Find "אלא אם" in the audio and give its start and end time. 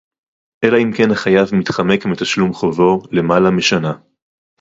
0.65-0.91